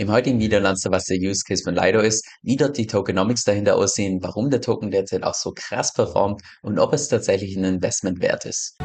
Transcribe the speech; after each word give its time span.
Im 0.00 0.10
heutigen 0.10 0.40
Video 0.40 0.58
lernst 0.60 0.86
du, 0.86 0.90
was 0.90 1.04
der 1.04 1.18
Use 1.18 1.42
Case 1.46 1.62
von 1.62 1.74
Lido 1.74 2.00
ist, 2.00 2.26
wie 2.40 2.56
dort 2.56 2.78
die 2.78 2.86
Tokenomics 2.86 3.44
dahinter 3.44 3.76
aussehen, 3.76 4.18
warum 4.22 4.48
der 4.48 4.62
Token 4.62 4.90
derzeit 4.90 5.22
auch 5.24 5.34
so 5.34 5.52
krass 5.54 5.92
performt 5.92 6.40
und 6.62 6.78
ob 6.78 6.94
es 6.94 7.08
tatsächlich 7.08 7.54
ein 7.54 7.64
Investment 7.64 8.22
wert 8.22 8.46
ist. 8.46 8.78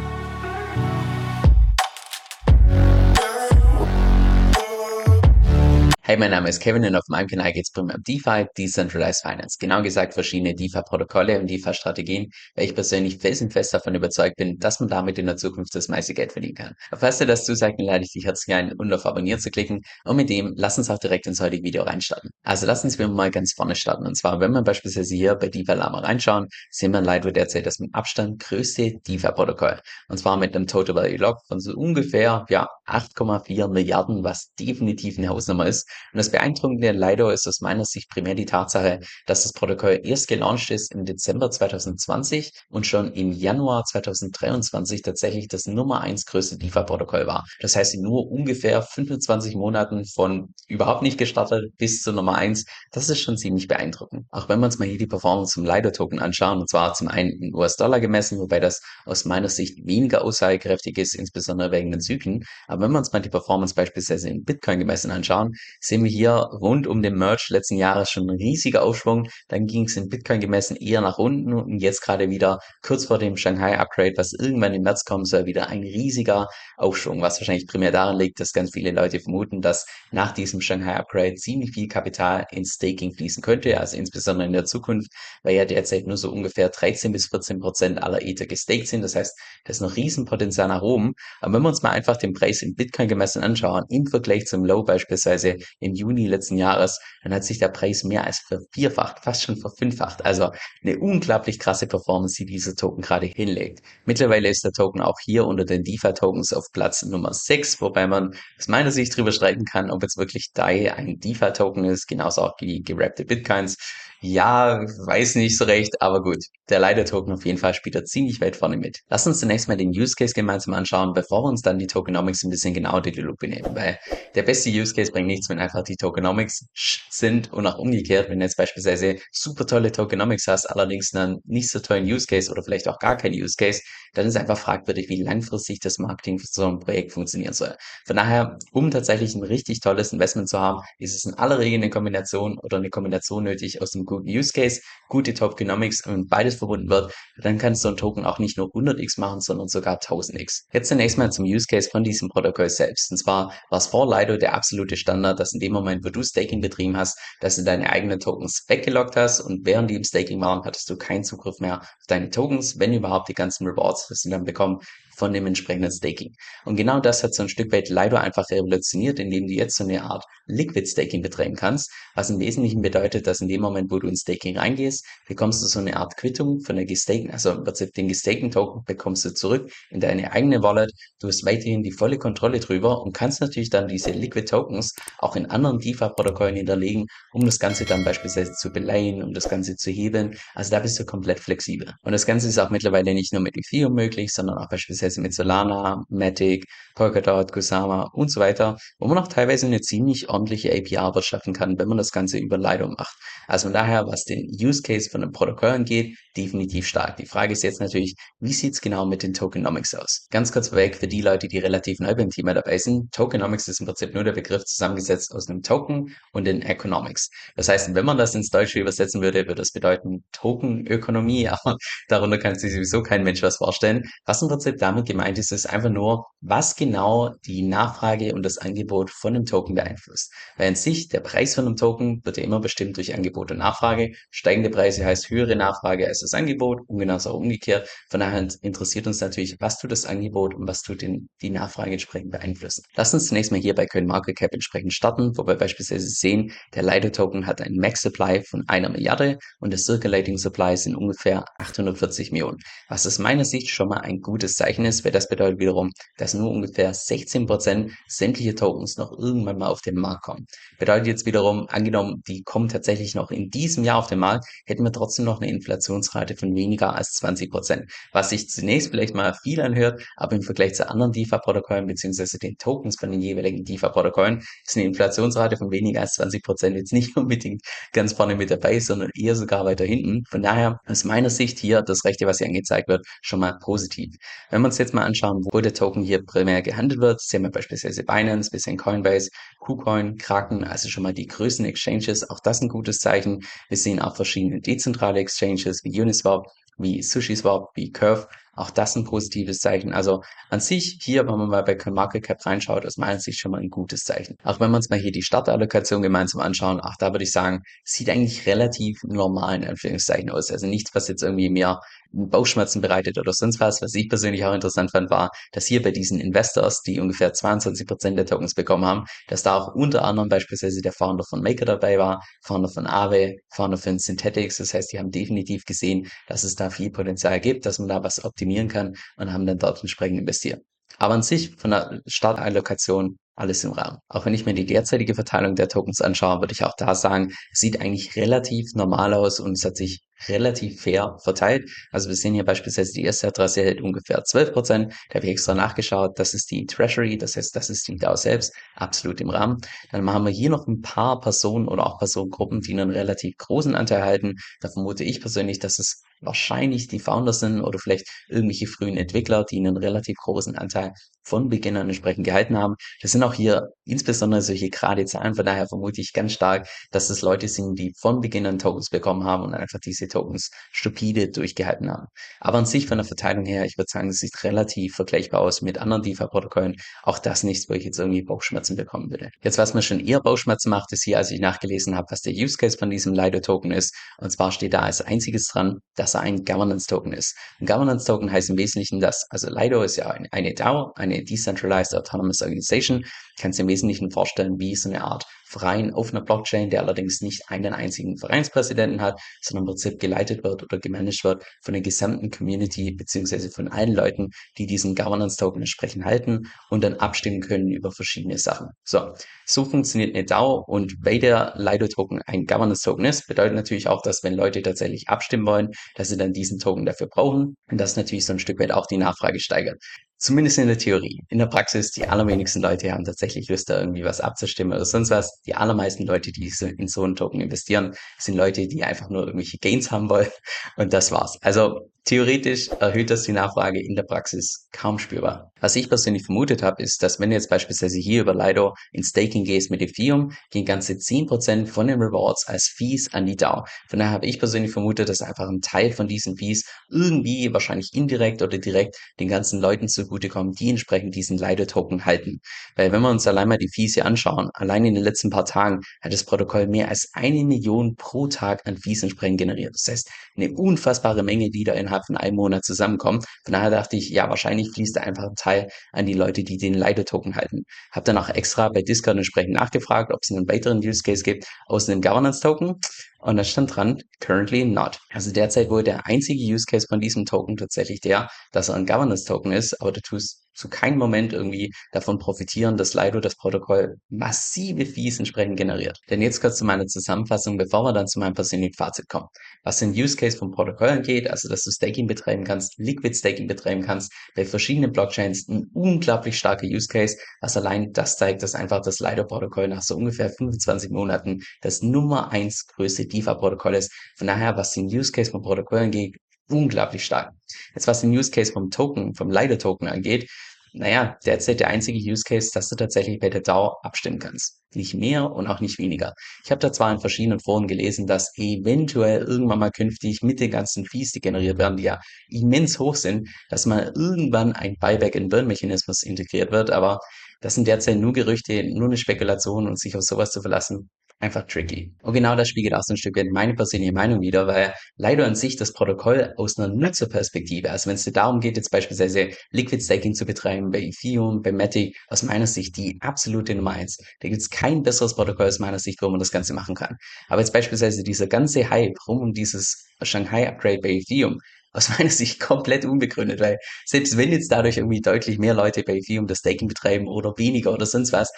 Hey, 6.07 6.17
mein 6.17 6.29
Name 6.29 6.47
ist 6.49 6.59
Kevin 6.59 6.85
und 6.85 6.95
auf 6.95 7.07
meinem 7.07 7.25
Kanal 7.25 7.51
geht 7.51 7.65
es 7.65 7.71
primär 7.71 7.95
um 7.95 8.03
DeFi, 8.03 8.45
Decentralized 8.55 9.23
Finance. 9.23 9.57
Genau 9.59 9.81
gesagt 9.81 10.13
verschiedene 10.13 10.53
DeFi-Protokolle 10.53 11.39
und 11.39 11.49
DeFi-Strategien, 11.49 12.29
weil 12.53 12.65
ich 12.65 12.75
persönlich 12.75 13.17
felsenfest 13.17 13.73
davon 13.73 13.95
überzeugt 13.95 14.35
bin, 14.35 14.59
dass 14.59 14.79
man 14.79 14.87
damit 14.87 15.17
in 15.17 15.25
der 15.25 15.35
Zukunft 15.35 15.73
das 15.73 15.87
meiste 15.87 16.13
Geld 16.13 16.33
verdienen 16.33 16.53
kann. 16.53 16.73
Falls 16.95 17.17
dir 17.17 17.25
das 17.25 17.43
zusagt, 17.43 17.81
lade 17.81 18.03
ich 18.03 18.11
dich 18.11 18.23
herzlich 18.23 18.55
ein, 18.55 18.73
und 18.73 18.93
auf 18.93 19.03
Abonnieren 19.07 19.39
zu 19.39 19.49
klicken. 19.49 19.81
Und 20.03 20.17
mit 20.17 20.29
dem, 20.29 20.53
lass 20.55 20.77
uns 20.77 20.91
auch 20.91 20.99
direkt 20.99 21.25
ins 21.25 21.41
heutige 21.41 21.63
Video 21.63 21.81
reinstarten. 21.81 22.29
Also 22.43 22.67
lass 22.67 22.83
uns 22.83 22.99
mal 22.99 23.31
ganz 23.31 23.53
vorne 23.53 23.73
starten. 23.73 24.05
Und 24.05 24.15
zwar, 24.15 24.39
wenn 24.39 24.51
wir 24.51 24.61
beispielsweise 24.61 25.15
hier 25.15 25.33
bei 25.33 25.47
DeFi 25.47 25.73
Lama 25.73 26.01
reinschauen, 26.01 26.49
sehen 26.69 26.91
wir 26.91 27.01
Lido 27.01 27.31
derzeit 27.31 27.65
das 27.65 27.79
mit 27.79 27.95
Abstand 27.95 28.43
größte 28.43 28.99
DeFi-Protokoll. 29.07 29.81
Und 30.09 30.19
zwar 30.19 30.37
mit 30.37 30.55
einem 30.55 30.67
Total 30.67 30.93
Value 30.93 31.17
Lock 31.17 31.39
von 31.47 31.59
so 31.59 31.73
ungefähr, 31.73 32.45
ja, 32.49 32.67
8,4 32.87 33.67
Milliarden, 33.67 34.23
was 34.23 34.53
definitiv 34.59 35.17
eine 35.17 35.29
Hausnummer 35.29 35.65
ist. 35.65 35.89
Und 36.13 36.17
das 36.17 36.31
Beeindruckende 36.31 36.91
leider 36.91 37.33
ist 37.33 37.47
aus 37.47 37.61
meiner 37.61 37.85
Sicht 37.85 38.09
primär 38.09 38.35
die 38.35 38.45
Tatsache, 38.45 38.99
dass 39.25 39.43
das 39.43 39.53
Protokoll 39.53 40.01
erst 40.03 40.27
gelauncht 40.27 40.71
ist 40.71 40.93
im 40.93 41.05
Dezember 41.05 41.51
2020 41.51 42.51
und 42.69 42.87
schon 42.87 43.11
im 43.13 43.31
Januar 43.31 43.83
2023 43.83 45.01
tatsächlich 45.01 45.47
das 45.47 45.65
Nummer 45.65 46.01
eins 46.01 46.25
größte 46.25 46.57
DeFi-Protokoll 46.57 47.27
war. 47.27 47.45
Das 47.59 47.75
heißt, 47.75 47.93
in 47.95 48.01
nur 48.01 48.29
ungefähr 48.29 48.81
25 48.81 49.55
Monaten 49.55 50.05
von 50.05 50.53
überhaupt 50.67 51.01
nicht 51.01 51.17
gestartet 51.17 51.75
bis 51.77 52.01
zur 52.01 52.13
Nummer 52.13 52.35
eins, 52.35 52.65
das 52.91 53.09
ist 53.09 53.21
schon 53.21 53.37
ziemlich 53.37 53.67
beeindruckend. 53.67 54.25
Auch 54.31 54.47
wenn 54.47 54.59
wir 54.59 54.65
uns 54.65 54.79
mal 54.79 54.87
hier 54.87 54.97
die 54.97 55.07
Performance 55.07 55.53
zum 55.53 55.65
Lido-Token 55.65 56.19
anschauen, 56.19 56.59
und 56.59 56.69
zwar 56.69 56.93
zum 56.93 57.07
einen 57.07 57.31
in 57.31 57.55
US-Dollar 57.55 57.99
gemessen, 57.99 58.39
wobei 58.39 58.59
das 58.59 58.81
aus 59.05 59.25
meiner 59.25 59.49
Sicht 59.49 59.85
weniger 59.85 60.23
aussagekräftig 60.23 60.97
ist, 60.97 61.15
insbesondere 61.15 61.71
wegen 61.71 61.91
den 61.91 62.01
Zyklen. 62.01 62.43
Aber 62.75 62.83
wenn 62.83 62.91
wir 62.91 62.97
uns 62.97 63.13
mal 63.13 63.21
die 63.21 63.29
Performance 63.29 63.73
beispielsweise 63.73 64.27
in 64.27 64.43
Bitcoin 64.43 64.79
gemessen 64.79 65.09
anschauen, 65.09 65.53
sehen 65.79 66.03
wir 66.03 66.11
hier 66.11 66.33
rund 66.33 66.87
um 66.87 67.01
den 67.01 67.17
Merch 67.17 67.47
letzten 67.47 67.77
Jahres 67.77 68.09
schon 68.09 68.29
ein 68.29 68.35
riesiger 68.35 68.83
Aufschwung. 68.83 69.29
Dann 69.47 69.65
ging 69.65 69.85
es 69.85 69.95
in 69.95 70.09
Bitcoin 70.09 70.41
gemessen 70.41 70.75
eher 70.75 70.99
nach 70.99 71.17
unten 71.17 71.53
und 71.53 71.79
jetzt 71.79 72.01
gerade 72.01 72.29
wieder 72.29 72.59
kurz 72.81 73.05
vor 73.05 73.17
dem 73.17 73.37
Shanghai 73.37 73.77
Upgrade, 73.79 74.15
was 74.17 74.33
irgendwann 74.33 74.73
im 74.73 74.81
März 74.81 75.05
kommen 75.05 75.23
soll, 75.23 75.45
wieder 75.45 75.69
ein 75.69 75.83
riesiger 75.83 76.49
Aufschwung, 76.75 77.21
was 77.21 77.39
wahrscheinlich 77.39 77.65
primär 77.65 77.93
daran 77.93 78.17
liegt, 78.17 78.41
dass 78.41 78.51
ganz 78.51 78.71
viele 78.73 78.91
Leute 78.91 79.21
vermuten, 79.21 79.61
dass 79.61 79.85
nach 80.11 80.33
diesem 80.33 80.59
Shanghai 80.59 80.97
Upgrade 80.97 81.35
ziemlich 81.35 81.71
viel 81.71 81.87
Kapital 81.87 82.45
in 82.51 82.65
Staking 82.65 83.13
fließen 83.13 83.41
könnte, 83.41 83.79
also 83.79 83.95
insbesondere 83.95 84.47
in 84.47 84.53
der 84.53 84.65
Zukunft, 84.65 85.13
weil 85.43 85.55
ja 85.55 85.63
derzeit 85.63 86.07
nur 86.07 86.17
so 86.17 86.29
ungefähr 86.29 86.67
13 86.67 87.13
bis 87.13 87.27
14 87.27 87.59
Prozent 87.61 88.03
aller 88.03 88.21
Ether 88.21 88.47
gestaked 88.47 88.89
sind. 88.89 89.01
Das 89.01 89.15
heißt, 89.15 89.39
das 89.63 89.77
ist 89.77 89.81
noch 89.81 89.95
Riesenpotenzial 89.95 90.67
nach 90.67 90.81
oben. 90.81 91.13
Aber 91.39 91.53
wenn 91.53 91.61
wir 91.61 91.69
uns 91.69 91.81
mal 91.81 91.91
einfach 91.91 92.17
den 92.17 92.33
Preis 92.33 92.61
in 92.65 92.75
Bitcoin 92.75 93.07
gemessen 93.07 93.43
anschauen, 93.43 93.85
im 93.89 94.05
Vergleich 94.07 94.45
zum 94.45 94.65
Low 94.65 94.83
beispielsweise 94.83 95.57
im 95.79 95.93
Juni 95.93 96.27
letzten 96.27 96.57
Jahres, 96.57 96.99
dann 97.23 97.33
hat 97.33 97.43
sich 97.43 97.59
der 97.59 97.69
Preis 97.69 98.03
mehr 98.03 98.25
als 98.25 98.39
vervierfacht, 98.39 99.23
fast 99.23 99.43
schon 99.43 99.57
verfünffacht. 99.57 100.25
Also 100.25 100.51
eine 100.83 100.99
unglaublich 100.99 101.59
krasse 101.59 101.87
Performance, 101.87 102.35
die 102.37 102.45
dieser 102.45 102.75
Token 102.75 103.01
gerade 103.01 103.27
hinlegt. 103.27 103.81
Mittlerweile 104.05 104.49
ist 104.49 104.63
der 104.63 104.71
Token 104.71 105.01
auch 105.01 105.17
hier 105.23 105.45
unter 105.45 105.65
den 105.65 105.83
DeFi-Tokens 105.83 106.53
auf 106.53 106.65
Platz 106.73 107.03
Nummer 107.03 107.33
6, 107.33 107.79
wobei 107.81 108.07
man 108.07 108.35
aus 108.59 108.67
meiner 108.67 108.91
Sicht 108.91 109.15
drüber 109.15 109.31
streiten 109.31 109.65
kann, 109.65 109.91
ob 109.91 110.01
jetzt 110.01 110.17
wirklich 110.17 110.51
DAI 110.53 110.93
ein 110.93 111.19
DeFi-Token 111.19 111.85
ist, 111.85 112.07
genauso 112.07 112.41
auch 112.41 112.55
die 112.57 112.81
gerappte 112.83 113.25
Bitcoins. 113.25 113.77
Ja, 114.21 114.81
weiß 114.81 115.35
nicht 115.35 115.57
so 115.57 115.65
recht, 115.65 116.01
aber 116.01 116.23
gut. 116.23 116.39
Der 116.69 116.79
Leider-Token 116.79 117.31
auf 117.33 117.45
jeden 117.45 117.59
Fall 117.59 117.75
spielt 117.75 117.95
da 117.95 118.03
ziemlich 118.03 118.41
weit 118.41 118.55
vorne 118.55 118.75
mit. 118.75 119.01
Lass 119.07 119.27
uns 119.27 119.39
zunächst 119.39 119.67
mal 119.67 119.77
den 119.77 119.89
Use 119.89 120.15
Case 120.15 120.33
gemeinsam 120.33 120.73
anschauen, 120.73 121.13
bevor 121.13 121.43
wir 121.43 121.49
uns 121.49 121.61
dann 121.61 121.77
die 121.77 121.85
Tokenomics 121.85 122.43
ein 122.43 122.49
bisschen 122.49 122.73
genauer 122.73 123.01
die 123.01 123.11
Lupe 123.11 123.47
nehmen, 123.47 123.75
weil 123.75 123.99
der 124.33 124.41
beste 124.43 124.69
Use 124.71 124.95
Case 124.95 125.11
bringt 125.11 125.27
nichts, 125.27 125.47
wenn 125.49 125.59
einfach 125.59 125.83
die 125.83 125.95
Tokenomics 125.95 126.65
sind 127.09 127.53
und 127.53 127.67
auch 127.67 127.77
umgekehrt, 127.77 128.29
wenn 128.29 128.39
du 128.39 128.45
jetzt 128.45 128.57
beispielsweise 128.57 129.17
super 129.31 129.67
tolle 129.67 129.91
Tokenomics 129.91 130.47
hast, 130.47 130.65
allerdings 130.65 131.13
einen 131.13 131.39
nicht 131.45 131.69
so 131.69 131.79
tollen 131.79 132.05
Use 132.05 132.25
Case 132.25 132.49
oder 132.49 132.63
vielleicht 132.63 132.87
auch 132.87 132.97
gar 132.97 133.17
keinen 133.17 133.35
Use 133.35 133.55
Case, 133.57 133.81
dann 134.13 134.25
ist 134.25 134.37
einfach 134.37 134.57
fragwürdig, 134.57 135.09
wie 135.09 135.21
langfristig 135.21 135.79
das 135.81 135.99
Marketing 135.99 136.39
für 136.39 136.47
so 136.47 136.65
ein 136.67 136.79
Projekt 136.79 137.11
funktionieren 137.11 137.53
soll. 137.53 137.75
Von 138.05 138.15
daher, 138.15 138.57
um 138.71 138.89
tatsächlich 138.89 139.35
ein 139.35 139.43
richtig 139.43 139.81
tolles 139.81 140.13
Investment 140.13 140.49
zu 140.49 140.59
haben, 140.59 140.81
ist 140.99 141.15
es 141.15 141.25
in 141.25 141.33
aller 141.35 141.59
Regel 141.59 141.77
eine 141.77 141.89
Kombination 141.89 142.57
oder 142.57 142.77
eine 142.77 142.89
Kombination 142.89 143.43
nötig 143.43 143.81
aus 143.81 143.91
dem 143.91 144.04
guten 144.05 144.27
Use 144.27 144.51
Case, 144.53 144.81
gute 145.09 145.33
Tokenomics 145.33 146.05
und 146.05 146.29
beides 146.29 146.55
verbunden 146.55 146.89
wird, 146.89 147.13
dann 147.41 147.57
kannst 147.57 147.83
du 147.83 147.89
ein 147.89 147.97
Token 147.97 148.25
auch 148.25 148.39
nicht 148.39 148.57
nur 148.57 148.67
100x 148.67 149.19
machen, 149.19 149.41
sondern 149.41 149.67
sogar 149.67 149.99
1000x. 149.99 150.63
Jetzt 150.73 150.89
zunächst 150.89 151.17
mal 151.17 151.31
zum 151.31 151.45
Use 151.45 151.65
Case 151.69 151.89
von 151.89 152.03
diesem 152.03 152.29
Protokoll 152.29 152.69
selbst. 152.69 153.11
Und 153.11 153.17
zwar 153.17 153.53
war 153.69 153.77
es 153.77 153.87
vor 153.87 154.07
Lido 154.07 154.37
der 154.37 154.53
absolute 154.53 154.97
Standard, 154.97 155.39
dass 155.39 155.53
in 155.53 155.59
dem 155.59 155.73
Moment, 155.73 156.03
wo 156.05 156.09
du 156.09 156.23
Staking 156.23 156.61
betrieben 156.61 156.97
hast, 156.97 157.19
dass 157.41 157.55
du 157.55 157.63
deine 157.63 157.89
eigenen 157.89 158.19
Tokens 158.19 158.65
weggelockt 158.67 159.15
hast 159.15 159.41
und 159.41 159.65
während 159.65 159.89
die 159.89 159.95
im 159.95 160.03
Staking 160.03 160.41
waren, 160.41 160.63
hattest 160.63 160.89
du 160.89 160.97
keinen 160.97 161.23
Zugriff 161.23 161.59
mehr 161.59 161.81
auf 161.81 161.87
deine 162.07 162.29
Tokens, 162.29 162.79
wenn 162.79 162.93
überhaupt 162.93 163.29
die 163.29 163.33
ganzen 163.33 163.67
Rewards, 163.67 164.07
das 164.07 164.19
sie 164.19 164.29
dann 164.29 164.43
bekommen, 164.43 164.79
von 165.15 165.33
dem 165.33 165.47
entsprechenden 165.47 165.91
Staking. 165.91 166.33
Und 166.65 166.75
genau 166.75 166.99
das 166.99 167.23
hat 167.23 167.33
so 167.33 167.43
ein 167.43 167.49
Stück 167.49 167.71
weit 167.71 167.89
Lido 167.89 168.17
einfach 168.17 168.49
revolutioniert, 168.49 169.19
indem 169.19 169.47
du 169.47 169.53
jetzt 169.53 169.77
so 169.77 169.83
eine 169.83 170.03
Art 170.03 170.23
Liquid 170.47 170.85
Staking 170.87 171.21
betreiben 171.21 171.55
kannst, 171.55 171.91
was 172.13 172.29
im 172.29 172.39
Wesentlichen 172.39 172.81
bedeutet, 172.81 173.27
dass 173.27 173.41
in 173.41 173.47
dem 173.47 173.61
Moment, 173.61 173.91
wo 173.91 173.99
du 173.99 174.07
in 174.07 174.15
Staking 174.15 174.57
reingehst, 174.57 175.05
bekommst 175.27 175.63
du 175.63 175.67
so 175.67 175.79
eine 175.79 175.97
Art 175.97 176.17
Quittung 176.17 176.61
von 176.61 176.75
der 176.75 176.85
gestaken, 176.85 177.31
also 177.31 177.51
im 177.51 177.63
Prinzip 177.63 177.93
den 177.93 178.07
gestaken 178.07 178.51
Token 178.51 178.83
bekommst 178.85 179.25
du 179.25 179.33
zurück 179.33 179.71
in 179.89 179.99
deine 179.99 180.31
eigene 180.31 180.61
Wallet. 180.61 180.91
Du 181.19 181.27
hast 181.27 181.45
weiterhin 181.45 181.83
die 181.83 181.91
volle 181.91 182.17
Kontrolle 182.17 182.59
drüber 182.59 183.01
und 183.01 183.13
kannst 183.13 183.41
natürlich 183.41 183.69
dann 183.69 183.87
diese 183.87 184.11
Liquid 184.11 184.45
Tokens 184.45 184.93
auch 185.17 185.35
in 185.35 185.47
anderen 185.47 185.79
DeFi-Protokollen 185.79 186.55
hinterlegen, 186.55 187.05
um 187.33 187.45
das 187.45 187.59
Ganze 187.59 187.85
dann 187.85 188.03
beispielsweise 188.03 188.53
zu 188.53 188.71
beleihen, 188.71 189.23
um 189.23 189.33
das 189.33 189.49
Ganze 189.49 189.75
zu 189.75 189.89
hebeln. 189.91 190.37
Also 190.53 190.71
da 190.71 190.79
bist 190.79 190.99
du 190.99 191.05
komplett 191.05 191.39
flexibel. 191.39 191.93
Und 192.03 192.11
das 192.11 192.25
Ganze 192.25 192.47
ist 192.47 192.59
auch 192.59 192.69
mittlerweile 192.69 193.13
nicht 193.13 193.33
nur 193.33 193.41
mit 193.41 193.57
Ethereum 193.57 193.93
möglich, 193.93 194.31
sondern 194.31 194.57
auch 194.57 194.69
beispielsweise 194.69 195.04
mit 195.17 195.33
Solana, 195.33 196.03
Matic, 196.09 196.65
Polkadot, 196.95 197.51
Kusama 197.51 198.09
und 198.13 198.31
so 198.31 198.39
weiter, 198.39 198.77
wo 198.99 199.07
man 199.07 199.17
auch 199.17 199.27
teilweise 199.27 199.65
eine 199.65 199.81
ziemlich 199.81 200.29
ordentliche 200.29 200.71
API 200.71 200.97
aber 200.97 201.21
schaffen 201.21 201.53
kann, 201.53 201.77
wenn 201.77 201.87
man 201.87 201.97
das 201.97 202.11
Ganze 202.11 202.37
über 202.37 202.57
Lido 202.57 202.87
macht. 202.87 203.15
Also 203.47 203.67
von 203.67 203.73
daher, 203.73 204.07
was 204.07 204.23
den 204.23 204.49
Use 204.49 204.81
Case 204.81 205.09
von 205.09 205.21
einem 205.21 205.31
Protokoll 205.31 205.69
angeht, 205.69 206.17
definitiv 206.37 206.87
stark. 206.87 207.17
Die 207.17 207.25
Frage 207.25 207.53
ist 207.53 207.63
jetzt 207.63 207.79
natürlich, 207.79 208.15
wie 208.39 208.53
sieht's 208.53 208.81
genau 208.81 209.05
mit 209.05 209.23
den 209.23 209.33
Tokenomics 209.33 209.93
aus? 209.93 210.27
Ganz 210.31 210.51
kurz 210.51 210.69
vorweg 210.69 210.95
für 210.95 211.07
die 211.07 211.21
Leute, 211.21 211.47
die 211.47 211.59
relativ 211.59 211.99
neu 211.99 212.15
beim 212.15 212.29
Thema 212.29 212.53
dabei 212.53 212.77
sind. 212.77 213.11
Tokenomics 213.11 213.67
ist 213.67 213.81
im 213.81 213.85
Prinzip 213.85 214.13
nur 214.13 214.23
der 214.23 214.31
Begriff 214.31 214.63
zusammengesetzt 214.63 215.33
aus 215.33 215.49
einem 215.49 215.61
Token 215.61 216.15
und 216.31 216.45
den 216.45 216.61
Economics. 216.61 217.29
Das 217.55 217.67
heißt, 217.67 217.93
wenn 217.93 218.05
man 218.05 218.17
das 218.17 218.35
ins 218.35 218.49
Deutsche 218.49 218.79
übersetzen 218.79 219.21
würde, 219.21 219.39
würde 219.39 219.55
das 219.55 219.71
bedeuten 219.71 220.23
Tokenökonomie, 220.31 221.49
aber 221.49 221.75
darunter 222.07 222.37
kann 222.37 222.57
sich 222.57 222.73
sowieso 222.73 223.03
kein 223.03 223.23
Mensch 223.23 223.41
was 223.41 223.57
vorstellen. 223.57 224.03
Was 224.25 224.41
im 224.41 224.47
Prinzip 224.47 224.77
damit 224.77 224.94
gemeint 225.03 225.37
ist, 225.37 225.51
ist 225.51 225.65
einfach 225.65 225.89
nur, 225.89 226.25
was 226.41 226.75
genau 226.75 227.33
die 227.45 227.63
Nachfrage 227.63 228.33
und 228.33 228.43
das 228.43 228.57
Angebot 228.57 229.09
von 229.09 229.35
einem 229.35 229.45
Token 229.45 229.75
beeinflusst. 229.75 230.31
Weil 230.57 230.69
an 230.69 230.75
sich 230.75 231.09
der 231.09 231.19
Preis 231.19 231.55
von 231.55 231.65
einem 231.65 231.75
Token 231.75 232.21
wird 232.23 232.37
ja 232.37 232.43
immer 232.43 232.59
bestimmt 232.59 232.97
durch 232.97 233.13
Angebot 233.13 233.51
und 233.51 233.57
Nachfrage. 233.57 234.13
Steigende 234.29 234.69
Preise 234.69 235.03
heißt 235.05 235.29
höhere 235.29 235.55
Nachfrage 235.55 236.07
als 236.07 236.19
das 236.21 236.33
Angebot 236.33 236.81
und 236.87 236.99
genauso 236.99 237.31
auch 237.31 237.39
umgekehrt. 237.39 237.89
Von 238.09 238.19
daher 238.19 238.47
interessiert 238.61 239.07
uns 239.07 239.21
natürlich, 239.21 239.57
was 239.59 239.79
tut 239.79 239.91
das 239.91 240.05
Angebot 240.05 240.53
und 240.53 240.67
was 240.67 240.81
tut 240.81 241.01
den, 241.01 241.29
die 241.41 241.49
Nachfrage 241.49 241.91
entsprechend 241.91 242.31
beeinflussen. 242.31 242.83
Lass 242.95 243.13
uns 243.13 243.27
zunächst 243.27 243.51
mal 243.51 243.59
hier 243.59 243.75
bei 243.75 243.85
CoinMarketCap 243.85 244.53
entsprechend 244.53 244.93
starten, 244.93 245.37
wo 245.37 245.45
wir 245.47 245.55
beispielsweise 245.55 246.07
sehen, 246.07 246.51
der 246.73 246.83
Lido-Token 246.83 247.47
hat 247.47 247.61
einen 247.61 247.77
Max-Supply 247.77 248.43
von 248.43 248.63
einer 248.67 248.89
Milliarde 248.89 249.39
und 249.59 249.71
der 249.71 249.79
Circulating 249.79 250.37
Supply 250.37 250.77
sind 250.77 250.95
ungefähr 250.95 251.45
840 251.57 252.31
Millionen, 252.31 252.57
was 252.87 253.07
aus 253.07 253.19
meiner 253.19 253.45
Sicht 253.45 253.69
schon 253.69 253.89
mal 253.89 254.01
ein 254.01 254.21
gutes 254.21 254.55
Zeichen 254.55 254.84
ist, 254.85 255.03
weil 255.03 255.11
das 255.11 255.27
bedeutet 255.27 255.59
wiederum, 255.59 255.91
dass 256.17 256.33
nur 256.33 256.51
ungefähr 256.51 256.93
16 256.93 257.45
Prozent 257.45 257.91
sämtliche 258.07 258.55
Tokens 258.55 258.97
noch 258.97 259.11
irgendwann 259.17 259.57
mal 259.57 259.67
auf 259.67 259.81
den 259.81 259.95
Markt 259.95 260.23
kommen. 260.23 260.45
Bedeutet 260.79 261.07
jetzt 261.07 261.25
wiederum, 261.25 261.67
angenommen, 261.69 262.23
die 262.27 262.43
kommen 262.43 262.69
tatsächlich 262.69 263.15
noch 263.15 263.31
in 263.31 263.49
diesem 263.49 263.83
Jahr 263.83 263.99
auf 263.99 264.07
den 264.07 264.19
Markt, 264.19 264.45
hätten 264.65 264.83
wir 264.83 264.91
trotzdem 264.91 265.25
noch 265.25 265.41
eine 265.41 265.51
Inflationsrate 265.51 266.35
von 266.35 266.55
weniger 266.55 266.95
als 266.95 267.13
20 267.13 267.51
Prozent. 267.51 267.91
Was 268.11 268.29
sich 268.29 268.49
zunächst 268.49 268.89
vielleicht 268.89 269.15
mal 269.15 269.33
viel 269.43 269.61
anhört, 269.61 270.03
aber 270.15 270.35
im 270.35 270.41
Vergleich 270.41 270.75
zu 270.75 270.89
anderen 270.89 271.11
DeFi-Protokollen 271.11 271.87
beziehungsweise 271.87 272.37
den 272.39 272.57
Tokens 272.57 272.97
von 272.99 273.11
den 273.11 273.21
jeweiligen 273.21 273.63
DeFi-Protokollen 273.63 274.43
ist 274.65 274.75
eine 274.75 274.85
Inflationsrate 274.85 275.57
von 275.57 275.71
weniger 275.71 276.01
als 276.01 276.13
20 276.13 276.43
Prozent 276.43 276.75
jetzt 276.75 276.93
nicht 276.93 277.15
unbedingt 277.17 277.61
ganz 277.93 278.13
vorne 278.13 278.35
mit 278.35 278.51
dabei, 278.51 278.79
sondern 278.79 279.09
eher 279.15 279.35
sogar 279.35 279.65
weiter 279.65 279.85
hinten. 279.85 280.23
Von 280.29 280.41
daher 280.41 280.79
aus 280.85 281.03
meiner 281.03 281.29
Sicht 281.29 281.59
hier 281.59 281.81
das 281.81 282.05
Rechte, 282.05 282.25
was 282.25 282.39
hier 282.39 282.47
angezeigt 282.47 282.87
wird, 282.87 283.05
schon 283.21 283.39
mal 283.39 283.57
positiv. 283.59 284.15
Wenn 284.49 284.61
wir 284.61 284.71
uns 284.75 284.79
jetzt 284.79 284.93
mal 284.93 285.05
anschauen, 285.05 285.45
wo 285.53 285.61
der 285.61 285.73
Token 285.73 286.03
hier 286.03 286.21
primär 286.25 286.61
gehandelt 286.61 286.99
wird, 286.99 287.21
sehen 287.21 287.43
wir 287.43 287.49
beispielsweise 287.49 288.03
Binance, 288.03 288.51
bisschen 288.51 288.75
Coinbase, 288.75 289.29
KuCoin, 289.61 290.17
Kraken, 290.17 290.65
also 290.65 290.89
schon 290.89 291.03
mal 291.03 291.13
die 291.13 291.27
größten 291.27 291.65
Exchanges, 291.65 292.29
auch 292.29 292.41
das 292.41 292.61
ein 292.61 292.67
gutes 292.67 292.99
Zeichen. 292.99 293.45
Wir 293.69 293.77
sehen 293.77 294.01
auch 294.01 294.17
verschiedene 294.17 294.59
dezentrale 294.59 295.21
Exchanges 295.21 295.81
wie 295.85 296.01
Uniswap, 296.01 296.47
wie 296.77 297.01
SushiSwap, 297.01 297.69
wie 297.75 297.93
Curve, 297.93 298.27
auch 298.55 298.69
das 298.69 298.95
ein 298.95 299.03
positives 299.03 299.59
Zeichen. 299.59 299.93
Also 299.93 300.21
an 300.49 300.59
sich 300.59 300.99
hier, 301.01 301.27
wenn 301.27 301.37
man 301.37 301.49
mal 301.49 301.63
bei 301.63 301.75
CoinMarketCap 301.75 302.45
reinschaut, 302.45 302.85
aus 302.85 302.97
meiner 302.97 303.19
Sicht 303.19 303.39
schon 303.39 303.51
mal 303.51 303.61
ein 303.61 303.69
gutes 303.69 304.03
Zeichen. 304.03 304.37
Auch 304.43 304.59
wenn 304.59 304.71
wir 304.71 304.77
uns 304.77 304.89
mal 304.89 304.99
hier 304.99 305.11
die 305.11 305.21
Startallokation 305.21 306.01
gemeinsam 306.01 306.41
anschauen, 306.41 306.79
auch 306.79 306.95
da 306.99 307.11
würde 307.11 307.23
ich 307.23 307.31
sagen, 307.31 307.61
sieht 307.83 308.09
eigentlich 308.09 308.45
relativ 308.45 308.99
normal 309.03 309.55
in 309.55 309.67
Anführungszeichen 309.67 310.29
aus. 310.29 310.51
Also 310.51 310.67
nichts, 310.67 310.93
was 310.93 311.07
jetzt 311.07 311.23
irgendwie 311.23 311.49
mehr 311.49 311.79
Bauchschmerzen 312.15 312.81
bereitet 312.81 313.17
oder 313.17 313.33
sonst 313.33 313.59
was. 313.59 313.81
Was 313.81 313.93
ich 313.93 314.07
persönlich 314.07 314.45
auch 314.45 314.53
interessant 314.53 314.91
fand, 314.91 315.09
war, 315.09 315.31
dass 315.51 315.65
hier 315.65 315.81
bei 315.81 315.91
diesen 315.91 316.19
Investors, 316.19 316.81
die 316.81 316.99
ungefähr 316.99 317.33
22 317.33 317.85
Prozent 317.85 318.17
der 318.17 318.25
Tokens 318.25 318.53
bekommen 318.53 318.85
haben, 318.85 319.05
dass 319.27 319.43
da 319.43 319.55
auch 319.55 319.75
unter 319.75 320.03
anderem 320.05 320.29
beispielsweise 320.29 320.81
der 320.81 320.93
Founder 320.93 321.25
von 321.25 321.41
Maker 321.41 321.65
dabei 321.65 321.97
war, 321.97 322.21
Founder 322.41 322.69
von 322.69 322.87
Aave, 322.87 323.35
Founder 323.49 323.77
von 323.77 323.99
Synthetics. 323.99 324.57
Das 324.57 324.73
heißt, 324.73 324.93
die 324.93 324.99
haben 324.99 325.11
definitiv 325.11 325.65
gesehen, 325.65 326.07
dass 326.27 326.43
es 326.43 326.55
da 326.55 326.69
viel 326.69 326.89
Potenzial 326.89 327.39
gibt, 327.39 327.65
dass 327.65 327.79
man 327.79 327.89
da 327.89 328.03
was 328.03 328.23
optimieren 328.45 328.67
kann 328.67 328.95
und 329.17 329.33
haben 329.33 329.45
dann 329.45 329.57
dort 329.57 329.81
entsprechend 329.81 330.19
investiert. 330.19 330.61
Aber 330.97 331.13
an 331.13 331.23
sich 331.23 331.55
von 331.55 331.71
der 331.71 332.01
Startallokation 332.05 333.17
alles 333.35 333.65
im 333.65 333.73
Rahmen. 333.73 333.97
Auch 334.07 334.25
wenn 334.25 334.33
ich 334.33 334.45
mir 334.45 334.53
die 334.53 334.65
derzeitige 334.65 335.13
Verteilung 335.13 335.55
der 335.55 335.67
Tokens 335.67 335.99
anschaue, 335.99 336.39
würde 336.39 336.53
ich 336.53 336.63
auch 336.63 336.75
da 336.77 336.95
sagen, 336.95 337.33
sieht 337.51 337.81
eigentlich 337.81 338.15
relativ 338.15 338.73
normal 338.75 339.13
aus 339.13 339.41
und 339.41 339.53
es 339.53 339.65
hat 339.65 339.75
sich 339.75 339.99
relativ 340.29 340.81
fair 340.81 341.17
verteilt. 341.21 341.69
Also 341.91 342.07
wir 342.07 342.15
sehen 342.15 342.33
hier 342.33 342.45
beispielsweise 342.45 342.93
die 342.93 343.03
erste 343.03 343.27
Adresse 343.27 343.61
hält 343.61 343.81
ungefähr 343.81 344.23
12 344.23 344.53
Prozent. 344.53 344.93
Da 345.09 345.15
habe 345.15 345.25
ich 345.25 345.33
extra 345.33 345.53
nachgeschaut. 345.53 346.17
Das 346.17 346.33
ist 346.33 346.49
die 346.49 346.65
Treasury, 346.65 347.17
das 347.17 347.35
heißt, 347.35 347.53
das 347.53 347.69
ist 347.69 347.87
die 347.89 347.97
DAO 347.97 348.15
selbst, 348.15 348.53
absolut 348.75 349.19
im 349.19 349.29
Rahmen. 349.29 349.57
Dann 349.91 350.09
haben 350.09 350.25
wir 350.25 350.31
hier 350.31 350.49
noch 350.49 350.65
ein 350.67 350.79
paar 350.79 351.19
Personen 351.19 351.67
oder 351.67 351.85
auch 351.85 351.99
Personengruppen, 351.99 352.61
die 352.61 352.71
einen 352.71 352.91
relativ 352.91 353.35
großen 353.37 353.75
Anteil 353.75 354.03
halten. 354.03 354.35
Da 354.61 354.69
vermute 354.69 355.03
ich 355.03 355.19
persönlich, 355.19 355.59
dass 355.59 355.79
es 355.79 356.01
wahrscheinlich 356.25 356.87
die 356.87 356.99
Founders 356.99 357.39
sind 357.39 357.61
oder 357.61 357.79
vielleicht 357.79 358.07
irgendwelche 358.27 358.67
frühen 358.67 358.97
Entwickler, 358.97 359.43
die 359.43 359.57
einen 359.57 359.77
relativ 359.77 360.17
großen 360.17 360.55
Anteil 360.55 360.93
von 361.23 361.49
Beginn 361.49 361.77
an 361.77 361.87
entsprechend 361.87 362.25
gehalten 362.25 362.57
haben. 362.57 362.75
Das 363.01 363.11
sind 363.11 363.23
auch 363.23 363.33
hier 363.33 363.69
insbesondere 363.85 364.41
solche 364.41 364.69
gerade 364.69 365.05
Zahlen, 365.05 365.35
von 365.35 365.45
daher 365.45 365.67
vermute 365.67 366.01
ich 366.01 366.13
ganz 366.13 366.33
stark, 366.33 366.67
dass 366.91 367.09
es 367.09 367.21
Leute 367.21 367.47
sind, 367.47 367.77
die 367.79 367.93
von 367.99 368.21
Beginn 368.21 368.45
an 368.45 368.59
Tokens 368.59 368.89
bekommen 368.89 369.23
haben 369.23 369.43
und 369.43 369.53
einfach 369.53 369.79
diese 369.79 370.07
Tokens 370.07 370.51
stupide 370.71 371.29
durchgehalten 371.29 371.89
haben. 371.89 372.07
Aber 372.39 372.57
an 372.57 372.65
sich 372.65 372.87
von 372.87 372.97
der 372.97 373.05
Verteilung 373.05 373.45
her, 373.45 373.65
ich 373.65 373.77
würde 373.77 373.87
sagen, 373.91 374.09
es 374.09 374.17
sieht 374.17 374.43
relativ 374.43 374.95
vergleichbar 374.95 375.41
aus 375.41 375.61
mit 375.61 375.77
anderen 375.77 376.03
DeFi-Protokollen. 376.03 376.75
Auch 377.03 377.19
das 377.19 377.43
nichts, 377.43 377.69
wo 377.69 377.73
ich 377.73 377.83
jetzt 377.83 377.99
irgendwie 377.99 378.21
Bauchschmerzen 378.21 378.75
bekommen 378.75 379.09
würde. 379.09 379.29
Jetzt, 379.41 379.57
was 379.57 379.73
mir 379.73 379.81
schon 379.81 379.99
eher 379.99 380.21
Bauchschmerzen 380.21 380.69
macht, 380.69 380.91
ist 380.93 381.03
hier, 381.03 381.17
als 381.17 381.31
ich 381.31 381.39
nachgelesen 381.39 381.95
habe, 381.95 382.07
was 382.09 382.21
der 382.21 382.33
Use 382.33 382.57
Case 382.57 382.77
von 382.77 382.89
diesem 382.89 383.13
Lido-Token 383.13 383.71
ist. 383.71 383.95
Und 384.17 384.31
zwar 384.31 384.51
steht 384.51 384.73
da 384.73 384.81
als 384.81 385.01
einziges 385.01 385.47
dran, 385.47 385.79
dass 385.95 386.14
ein 386.19 386.45
Governance-Token 386.45 387.13
ist. 387.13 387.35
Ein 387.59 387.67
Governance-Token 387.67 388.31
heißt 388.31 388.49
im 388.49 388.57
Wesentlichen 388.57 388.99
das, 388.99 389.25
also 389.29 389.49
Lido 389.49 389.83
ist 389.83 389.95
ja 389.97 390.07
eine 390.31 390.53
DAO, 390.53 390.91
eine 390.95 391.23
Decentralized 391.23 391.95
Autonomous 391.95 392.41
Organization. 392.41 393.05
Kannst 393.39 393.59
du 393.59 393.63
im 393.63 393.69
Wesentlichen 393.69 394.11
vorstellen, 394.11 394.59
wie 394.59 394.75
so 394.75 394.89
eine 394.89 395.03
Art 395.03 395.25
Verein 395.45 395.93
auf 395.93 396.11
einer 396.11 396.23
Blockchain, 396.23 396.69
der 396.69 396.81
allerdings 396.81 397.21
nicht 397.21 397.43
einen 397.49 397.73
einzigen 397.73 398.17
Vereinspräsidenten 398.17 399.01
hat, 399.01 399.19
sondern 399.41 399.63
im 399.63 399.67
Prinzip 399.67 399.99
geleitet 399.99 400.43
wird 400.43 400.63
oder 400.63 400.79
gemanagt 400.79 401.23
wird 401.23 401.43
von 401.63 401.73
der 401.73 401.81
gesamten 401.81 402.31
Community 402.31 402.91
beziehungsweise 402.91 403.49
von 403.49 403.67
allen 403.67 403.93
Leuten, 403.93 404.29
die 404.57 404.65
diesen 404.65 404.95
Governance-Token 404.95 405.61
entsprechend 405.61 406.03
halten 406.05 406.51
und 406.69 406.83
dann 406.83 406.95
abstimmen 406.95 407.41
können 407.41 407.69
über 407.69 407.91
verschiedene 407.91 408.37
Sachen. 408.37 408.69
So, 408.83 409.13
so 409.45 409.65
funktioniert 409.65 410.15
eine 410.15 410.25
DAO 410.25 410.63
und 410.65 410.95
weil 411.01 411.19
der 411.19 411.53
Lido-Token 411.57 412.21
ein 412.25 412.45
Governance-Token 412.45 413.05
ist, 413.05 413.27
bedeutet 413.27 413.55
natürlich 413.55 413.87
auch, 413.87 414.01
dass 414.01 414.23
wenn 414.23 414.33
Leute 414.33 414.61
tatsächlich 414.61 415.09
abstimmen 415.09 415.45
wollen, 415.45 415.69
dass 415.95 416.09
sie 416.09 416.17
dann 416.17 416.33
diesen 416.33 416.59
Token 416.59 416.85
dafür 416.85 417.07
brauchen 417.07 417.55
und 417.69 417.79
das 417.79 417.95
natürlich 417.95 418.25
so 418.25 418.33
ein 418.33 418.39
Stück 418.39 418.59
weit 418.59 418.71
auch 418.71 418.87
die 418.87 418.97
Nachfrage 418.97 419.39
steigert. 419.39 419.77
Zumindest 420.25 420.57
in 420.57 420.65
der 420.65 420.79
Theorie. 420.79 421.23
In 421.29 421.37
der 421.37 421.45
Praxis, 421.45 421.91
die 421.91 422.07
allerwenigsten 422.07 422.59
Leute 422.59 422.91
haben 422.91 423.03
tatsächlich 423.03 423.47
Lust, 423.47 423.69
da 423.69 423.79
irgendwie 423.79 424.03
was 424.03 424.21
abzustimmen 424.21 424.73
oder 424.73 424.83
sonst 424.83 425.11
was. 425.11 425.43
Die 425.43 425.53
allermeisten 425.53 426.03
Leute, 426.03 426.31
die 426.31 426.51
in 426.79 426.87
so 426.87 427.03
einen 427.03 427.15
Token 427.15 427.41
investieren, 427.41 427.93
sind 428.17 428.35
Leute, 428.35 428.67
die 428.67 428.83
einfach 428.83 429.07
nur 429.11 429.27
irgendwelche 429.27 429.59
Gains 429.59 429.91
haben 429.91 430.09
wollen. 430.09 430.31
Und 430.77 430.93
das 430.93 431.11
war's. 431.11 431.37
Also 431.43 431.91
Theoretisch 432.07 432.67
erhöht 432.67 433.09
das 433.09 433.23
die 433.23 433.31
Nachfrage 433.31 433.83
in 433.83 433.95
der 433.95 434.03
Praxis 434.03 434.67
kaum 434.71 434.99
spürbar. 434.99 435.51
Was 435.59 435.75
ich 435.75 435.89
persönlich 435.89 436.23
vermutet 436.23 436.61
habe, 436.61 436.83
ist, 436.83 437.01
dass 437.01 437.19
wenn 437.19 437.31
du 437.31 437.35
jetzt 437.35 437.49
beispielsweise 437.49 437.97
hier 437.97 438.21
über 438.21 438.35
Lido 438.35 438.75
in 438.91 439.03
Staking 439.03 439.43
gehst 439.43 439.71
mit 439.71 439.81
Ethereum, 439.81 440.31
gehen 440.51 440.65
ganze 440.65 440.93
10% 440.93 441.65
von 441.65 441.87
den 441.87 441.99
Rewards 441.99 442.45
als 442.45 442.67
Fees 442.67 443.11
an 443.11 443.25
die 443.25 443.35
DAO. 443.35 443.63
Von 443.89 443.97
daher 443.97 444.11
habe 444.11 444.27
ich 444.27 444.37
persönlich 444.37 444.71
vermutet, 444.71 445.09
dass 445.09 445.23
einfach 445.23 445.49
ein 445.49 445.61
Teil 445.61 445.93
von 445.93 446.07
diesen 446.07 446.37
Fees 446.37 446.69
irgendwie 446.91 447.51
wahrscheinlich 447.51 447.89
indirekt 447.95 448.43
oder 448.43 448.59
direkt 448.59 448.97
den 449.19 449.27
ganzen 449.27 449.59
Leuten 449.59 449.87
zugutekommen, 449.87 450.53
die 450.53 450.69
entsprechend 450.69 451.15
diesen 451.15 451.39
Lido-Token 451.39 452.05
halten. 452.05 452.37
Weil 452.75 452.91
wenn 452.91 453.01
wir 453.01 453.09
uns 453.09 453.25
allein 453.25 453.47
mal 453.47 453.57
die 453.57 453.69
Fees 453.73 453.95
hier 453.95 454.05
anschauen, 454.05 454.51
allein 454.53 454.85
in 454.85 454.93
den 454.93 455.03
letzten 455.03 455.31
paar 455.31 455.45
Tagen 455.45 455.81
hat 456.01 456.13
das 456.13 456.23
Protokoll 456.23 456.67
mehr 456.67 456.89
als 456.89 457.09
eine 457.13 457.43
Million 457.43 457.95
pro 457.95 458.27
Tag 458.27 458.61
an 458.67 458.77
Fees 458.77 459.01
entsprechend 459.01 459.39
generiert. 459.39 459.73
Das 459.73 459.91
heißt, 459.91 460.11
eine 460.37 460.53
unfassbare 460.53 461.23
Menge, 461.23 461.49
die 461.49 461.63
da 461.63 461.73
innerhalb 461.73 461.94
innerhalb 461.95 462.05
von 462.05 462.17
einem 462.17 462.35
Monat 462.35 462.63
zusammenkommen. 462.65 463.21
Von 463.43 463.53
daher 463.53 463.69
dachte 463.69 463.95
ich, 463.95 464.09
ja, 464.09 464.29
wahrscheinlich 464.29 464.69
fließt 464.73 464.95
da 464.95 465.01
einfach 465.01 465.23
ein 465.23 465.35
Teil 465.35 465.69
an 465.91 466.05
die 466.05 466.13
Leute, 466.13 466.43
die 466.43 466.57
den 466.57 466.73
Leider-Token 466.73 467.35
halten. 467.35 467.63
Habe 467.91 468.05
dann 468.05 468.17
auch 468.17 468.29
extra 468.29 468.69
bei 468.69 468.81
Discord 468.81 469.17
entsprechend 469.17 469.53
nachgefragt, 469.53 470.11
ob 470.13 470.19
es 470.21 470.31
einen 470.31 470.47
weiteren 470.47 470.79
Use 470.79 471.03
Case 471.03 471.23
gibt 471.23 471.45
aus 471.67 471.89
einem 471.89 472.01
Governance-Token. 472.01 472.79
Und 473.19 473.37
da 473.37 473.43
stand 473.43 473.75
dran, 473.75 474.01
currently 474.19 474.65
not. 474.65 474.99
Also 475.11 475.31
derzeit 475.31 475.69
wohl 475.69 475.83
der 475.83 476.05
einzige 476.05 476.39
Use 476.53 476.65
Case 476.65 476.85
von 476.87 476.99
diesem 476.99 477.25
Token 477.25 477.57
tatsächlich 477.57 478.01
der, 478.01 478.29
dass 478.51 478.69
er 478.69 478.75
ein 478.75 478.85
Governance-Token 478.85 479.51
ist, 479.51 479.81
aber 479.81 479.91
du 479.91 480.01
tust 480.01 480.44
zu 480.55 480.69
keinem 480.69 480.97
Moment 480.97 481.33
irgendwie 481.33 481.71
davon 481.91 482.17
profitieren, 482.17 482.77
dass 482.77 482.93
Lido 482.93 483.19
das 483.19 483.35
Protokoll 483.35 483.97
massive 484.09 484.85
Fees 484.85 485.19
entsprechend 485.19 485.57
generiert. 485.57 485.99
Denn 486.09 486.21
jetzt 486.21 486.41
kurz 486.41 486.57
zu 486.57 486.65
meiner 486.65 486.87
Zusammenfassung, 486.87 487.57
bevor 487.57 487.83
wir 487.83 487.93
dann 487.93 488.07
zu 488.07 488.19
meinem 488.19 488.33
persönlichen 488.33 488.73
Fazit 488.73 489.07
kommen. 489.09 489.27
Was 489.63 489.79
den 489.79 489.91
Use 489.91 490.15
Case 490.15 490.37
vom 490.37 490.51
Protokoll 490.51 490.89
angeht, 490.89 491.29
also 491.29 491.49
dass 491.49 491.63
du 491.63 491.71
Staking 491.71 492.07
betreiben 492.07 492.43
kannst, 492.43 492.77
Liquid 492.77 493.15
Staking 493.15 493.47
betreiben 493.47 493.81
kannst, 493.81 494.11
bei 494.35 494.45
verschiedenen 494.45 494.91
Blockchains 494.91 495.47
ein 495.47 495.69
unglaublich 495.73 496.37
starker 496.37 496.65
Use 496.65 496.87
Case, 496.87 497.17
was 497.41 497.57
allein 497.57 497.91
das 497.93 498.17
zeigt, 498.17 498.41
dass 498.43 498.55
einfach 498.55 498.81
das 498.81 498.99
Lido-Protokoll 498.99 499.67
nach 499.67 499.81
so 499.81 499.95
ungefähr 499.95 500.29
25 500.29 500.89
Monaten 500.89 501.41
das 501.61 501.81
Nummer 501.81 502.31
eins 502.31 502.65
größte 502.67 503.05
DeFi-Protokoll 503.05 503.75
ist. 503.75 503.91
Von 504.17 504.27
daher, 504.27 504.55
was 504.57 504.73
den 504.73 504.85
Use 504.85 505.11
Case 505.11 505.31
vom 505.31 505.41
Protokoll 505.41 505.79
angeht, 505.79 506.15
unglaublich 506.49 507.05
stark. 507.05 507.33
Jetzt 507.73 507.87
was 507.87 508.01
den 508.01 508.11
Use 508.11 508.31
Case 508.31 508.51
vom 508.51 508.69
Token, 508.69 509.15
vom 509.15 509.29
Lido 509.29 509.55
Token 509.55 509.87
angeht, 509.87 510.29
naja, 510.77 511.17
derzeit 511.25 511.61
der 511.61 511.69
einzige 511.69 511.97
Use 511.97 512.23
Case, 512.25 512.49
dass 512.53 512.67
du 512.67 512.75
tatsächlich 512.75 513.19
bei 513.19 513.29
der 513.29 513.39
DAO 513.39 513.77
abstimmen 513.81 514.19
kannst. 514.19 514.59
Nicht 514.73 514.93
mehr 514.93 515.31
und 515.31 515.47
auch 515.47 515.61
nicht 515.61 515.79
weniger. 515.79 516.13
Ich 516.43 516.51
habe 516.51 516.59
da 516.59 516.73
zwar 516.73 516.91
in 516.91 516.99
verschiedenen 516.99 517.39
Foren 517.39 517.65
gelesen, 517.67 518.07
dass 518.07 518.33
eventuell 518.37 519.21
irgendwann 519.21 519.59
mal 519.59 519.71
künftig 519.71 520.21
mit 520.21 520.41
den 520.41 520.51
ganzen 520.51 520.85
Fees, 520.85 521.13
die 521.13 521.21
generiert 521.21 521.57
werden, 521.57 521.77
die 521.77 521.83
ja 521.83 522.01
immens 522.27 522.77
hoch 522.77 522.95
sind, 522.95 523.29
dass 523.49 523.65
mal 523.65 523.93
irgendwann 523.95 524.51
ein 524.51 524.75
Buyback-and-Burn-Mechanismus 524.77 526.03
integriert 526.03 526.51
wird, 526.51 526.71
aber 526.71 526.99
das 527.39 527.55
sind 527.55 527.67
derzeit 527.67 527.97
nur 527.97 528.11
Gerüchte, 528.11 528.61
nur 528.73 528.87
eine 528.87 528.97
Spekulation 528.97 529.67
und 529.67 529.79
sich 529.79 529.95
auf 529.95 530.03
sowas 530.03 530.31
zu 530.31 530.41
verlassen, 530.41 530.89
einfach 531.19 531.47
tricky. 531.47 531.93
Und 532.03 532.13
genau 532.13 532.35
das 532.35 532.49
spiegelt 532.49 532.73
auch 532.73 532.81
so 532.83 532.93
ein 532.93 532.97
Stück 532.97 533.15
weit 533.15 533.27
meine 533.31 533.55
persönliche 533.55 533.93
Meinung 533.93 534.21
wieder, 534.21 534.47
weil 534.47 534.73
leider 534.97 535.25
an 535.25 535.35
sich 535.35 535.55
das 535.55 535.73
Protokoll 535.73 536.33
aus 536.37 536.57
einer 536.57 536.73
Nutzerperspektive, 536.73 537.71
also 537.71 537.89
wenn 537.89 537.95
es 537.95 538.03
darum 538.03 538.39
geht, 538.39 538.57
jetzt 538.57 538.69
beispielsweise 538.69 539.29
Liquid 539.51 539.81
Staking 539.81 540.13
zu 540.13 540.25
betreiben 540.25 540.71
bei 540.71 540.81
Ethereum, 540.81 541.41
bei 541.41 541.51
Matic, 541.51 541.95
aus 542.09 542.23
meiner 542.23 542.47
Sicht 542.47 542.77
die 542.77 542.97
absolute 543.01 543.55
Nummer 543.55 543.71
eins. 543.71 543.97
Da 544.19 544.29
gibt 544.29 544.41
es 544.41 544.49
kein 544.49 544.83
besseres 544.83 545.15
Protokoll 545.15 545.47
aus 545.47 545.59
meiner 545.59 545.79
Sicht, 545.79 546.01
wo 546.01 546.09
man 546.09 546.19
das 546.19 546.31
Ganze 546.31 546.53
machen 546.53 546.75
kann. 546.75 546.97
Aber 547.29 547.41
jetzt 547.41 547.53
beispielsweise 547.53 548.03
dieser 548.03 548.27
ganze 548.27 548.69
Hype 548.69 548.95
rum 549.07 549.19
um 549.19 549.33
dieses 549.33 549.85
Shanghai 550.01 550.47
Upgrade 550.47 550.79
bei 550.81 550.89
Ethereum, 550.89 551.39
aus 551.75 551.89
meiner 551.89 552.09
Sicht 552.09 552.39
komplett 552.39 552.85
unbegründet, 552.85 553.39
weil 553.39 553.57
selbst 553.85 554.17
wenn 554.17 554.31
jetzt 554.31 554.51
dadurch 554.51 554.77
irgendwie 554.77 555.01
deutlich 555.01 555.37
mehr 555.37 555.53
Leute 555.53 555.83
bei 555.83 555.97
Ethereum 555.97 556.27
das 556.27 556.39
Staking 556.39 556.67
betreiben 556.67 557.07
oder 557.07 557.33
weniger 557.37 557.73
oder 557.73 557.85
sonst 557.85 558.13
was, 558.13 558.31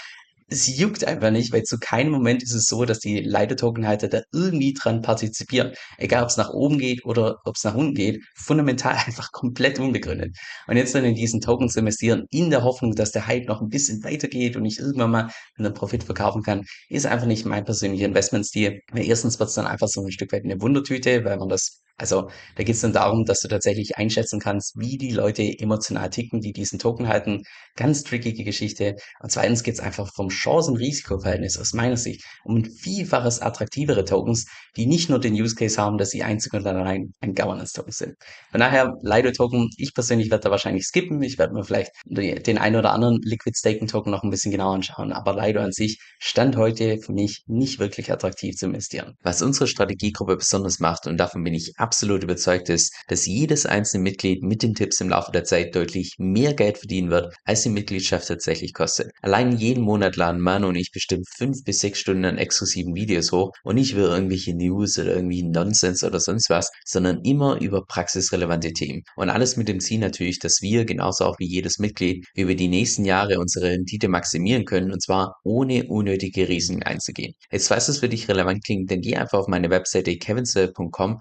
es 0.49 0.77
juckt 0.77 1.03
einfach 1.03 1.31
nicht, 1.31 1.51
weil 1.51 1.63
zu 1.63 1.77
keinem 1.77 2.11
Moment 2.11 2.41
ist 2.41 2.53
es 2.53 2.65
so, 2.65 2.85
dass 2.85 2.99
die 2.99 3.19
Leiter-Token-Halter 3.19 4.07
da 4.07 4.21
irgendwie 4.31 4.73
dran 4.73 5.01
partizipieren. 5.01 5.73
Egal, 5.97 6.23
ob 6.23 6.29
es 6.29 6.37
nach 6.37 6.51
oben 6.51 6.77
geht 6.77 7.03
oder 7.05 7.37
ob 7.43 7.55
es 7.55 7.63
nach 7.65 7.75
unten 7.75 7.95
geht, 7.95 8.23
fundamental 8.35 8.95
einfach 9.05 9.31
komplett 9.31 9.79
unbegründet. 9.79 10.37
Und 10.67 10.77
jetzt 10.77 10.95
dann 10.95 11.03
in 11.03 11.15
diesen 11.15 11.41
Token 11.41 11.69
zu 11.69 11.79
investieren, 11.79 12.25
in 12.31 12.49
der 12.49 12.63
Hoffnung, 12.63 12.93
dass 12.95 13.11
der 13.11 13.27
Hype 13.27 13.47
noch 13.47 13.61
ein 13.61 13.69
bisschen 13.69 14.03
weitergeht 14.03 14.55
und 14.55 14.65
ich 14.65 14.79
irgendwann 14.79 15.11
mal 15.11 15.31
einen 15.57 15.73
Profit 15.73 16.03
verkaufen 16.03 16.43
kann, 16.43 16.63
ist 16.89 17.05
einfach 17.05 17.27
nicht 17.27 17.45
mein 17.45 17.65
persönlicher 17.65 18.05
Investmentstil. 18.05 18.79
Erstens 18.93 19.39
wird 19.39 19.49
es 19.49 19.55
dann 19.55 19.67
einfach 19.67 19.87
so 19.89 20.01
ein 20.01 20.11
Stück 20.11 20.31
weit 20.31 20.45
eine 20.45 20.61
Wundertüte, 20.61 21.25
weil 21.25 21.37
man 21.37 21.49
das 21.49 21.81
Also 21.99 22.29
da 22.55 22.63
geht 22.63 22.75
es 22.75 22.81
dann 22.81 22.93
darum, 22.93 23.25
dass 23.25 23.41
du 23.41 23.47
tatsächlich 23.47 23.97
einschätzen 23.97 24.39
kannst, 24.39 24.73
wie 24.77 24.97
die 24.97 25.11
Leute 25.11 25.41
emotional 25.41 26.11
ticken, 26.11 26.41
die 26.41 26.53
diesen 26.53 26.77
Token 26.77 27.07
halten. 27.07 27.41
Ganz 27.75 28.03
trickige 28.03 28.43
Geschichte. 28.43 28.95
Und 29.19 29.31
zweitens 29.31 29.63
geht 29.63 29.73
es 29.73 29.79
einfach 29.79 30.13
vom 30.13 30.29
Chancen-Risiko-Verhältnis 30.29 31.57
aus 31.57 31.73
meiner 31.73 31.97
Sicht 31.97 32.23
um 32.43 32.57
ein 32.57 32.65
Vielfaches 32.65 33.41
attraktivere 33.41 34.05
Tokens, 34.05 34.45
die 34.75 34.85
nicht 34.85 35.09
nur 35.09 35.19
den 35.19 35.33
Use 35.33 35.55
Case 35.55 35.81
haben, 35.81 35.97
dass 35.97 36.11
sie 36.11 36.21
einzig 36.21 36.53
und 36.53 36.67
allein 36.67 37.13
ein 37.19 37.33
Governance-Token 37.33 37.91
sind. 37.91 38.15
Von 38.51 38.59
daher, 38.59 38.93
Lido-Token, 39.01 39.69
ich 39.77 39.95
persönlich 39.95 40.29
werde 40.29 40.43
da 40.43 40.51
wahrscheinlich 40.51 40.85
skippen. 40.85 41.21
Ich 41.23 41.39
werde 41.39 41.53
mir 41.53 41.63
vielleicht 41.63 41.91
den 42.05 42.59
einen 42.59 42.75
oder 42.75 42.91
anderen 42.91 43.19
Liquid-Staking-Token 43.23 44.11
noch 44.11 44.23
ein 44.23 44.29
bisschen 44.29 44.51
genauer 44.51 44.75
anschauen. 44.75 45.11
Aber 45.13 45.33
Lido 45.33 45.61
an 45.61 45.71
sich 45.71 45.99
stand 46.19 46.57
heute 46.57 46.99
für 46.99 47.13
mich 47.13 47.43
nicht 47.47 47.79
wirklich 47.79 48.11
attraktiv 48.11 48.55
zu 48.55 48.67
investieren. 48.67 49.15
Was 49.23 49.41
unsere 49.41 49.65
Strategiegruppe 49.65 50.37
besonders 50.37 50.79
macht, 50.79 51.07
und 51.07 51.17
davon 51.17 51.43
bin 51.43 51.55
ich 51.55 51.73
überzeugt 52.01 52.69
ist, 52.69 52.93
dass 53.07 53.25
jedes 53.25 53.65
einzelne 53.65 54.03
Mitglied 54.03 54.43
mit 54.43 54.63
den 54.63 54.75
Tipps 54.75 55.01
im 55.01 55.09
Laufe 55.09 55.31
der 55.31 55.43
Zeit 55.43 55.75
deutlich 55.75 56.15
mehr 56.17 56.53
Geld 56.53 56.77
verdienen 56.77 57.09
wird, 57.09 57.33
als 57.45 57.63
die 57.63 57.69
Mitgliedschaft 57.69 58.27
tatsächlich 58.27 58.73
kostet. 58.73 59.11
Allein 59.21 59.57
jeden 59.57 59.83
Monat 59.83 60.15
laden 60.15 60.41
Manu 60.41 60.67
und 60.67 60.75
ich 60.75 60.91
bestimmt 60.91 61.27
fünf 61.35 61.63
bis 61.63 61.79
sechs 61.79 61.99
Stunden 61.99 62.25
an 62.25 62.37
exklusiven 62.37 62.95
Videos 62.95 63.31
hoch 63.31 63.51
und 63.63 63.75
nicht 63.75 63.93
über 63.93 64.09
irgendwelche 64.09 64.55
News 64.55 64.97
oder 64.97 65.15
irgendwie 65.15 65.43
Nonsens 65.43 66.03
oder 66.03 66.19
sonst 66.19 66.49
was, 66.49 66.69
sondern 66.85 67.21
immer 67.23 67.59
über 67.61 67.85
praxisrelevante 67.85 68.73
Themen. 68.73 69.03
Und 69.15 69.29
alles 69.29 69.57
mit 69.57 69.67
dem 69.67 69.79
Ziel 69.79 69.99
natürlich, 69.99 70.39
dass 70.39 70.61
wir, 70.61 70.85
genauso 70.85 71.25
auch 71.25 71.39
wie 71.39 71.47
jedes 71.47 71.79
Mitglied, 71.79 72.25
über 72.35 72.55
die 72.55 72.67
nächsten 72.67 73.05
Jahre 73.05 73.39
unsere 73.39 73.71
Rendite 73.71 74.07
maximieren 74.07 74.65
können 74.65 74.91
und 74.91 75.01
zwar 75.01 75.35
ohne 75.43 75.85
unnötige 75.85 76.47
Risiken 76.47 76.83
einzugehen. 76.83 77.33
Jetzt 77.51 77.67
falls 77.67 77.87
es 77.87 77.99
für 77.99 78.09
dich 78.09 78.27
relevant 78.27 78.63
klingt, 78.63 78.91
dann 78.91 79.01
geh 79.01 79.15
einfach 79.15 79.39
auf 79.39 79.47
meine 79.47 79.69
Webseite 79.69 80.17
kevinswell.com 80.17 81.19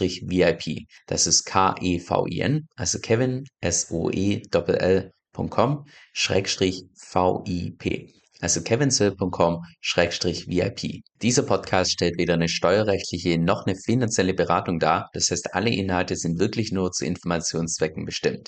VIP. 0.00 0.86
Das 1.06 1.26
ist 1.26 1.44
K-E-V-I-N, 1.44 2.68
also 2.76 2.98
Kevin, 2.98 3.44
Schrägstrich 6.12 6.84
V-I-P. 6.94 8.12
Also 8.40 8.62
kevinsill.com 8.62 9.64
Schrägstrich 9.80 10.46
VIP. 10.46 11.02
Dieser 11.22 11.42
Podcast 11.42 11.92
stellt 11.92 12.18
weder 12.18 12.34
eine 12.34 12.48
steuerrechtliche 12.48 13.38
noch 13.38 13.66
eine 13.66 13.76
finanzielle 13.76 14.34
Beratung 14.34 14.78
dar. 14.78 15.08
Das 15.14 15.30
heißt, 15.30 15.54
alle 15.54 15.70
Inhalte 15.70 16.16
sind 16.16 16.38
wirklich 16.38 16.70
nur 16.70 16.92
zu 16.92 17.06
Informationszwecken 17.06 18.04
bestimmt. 18.04 18.40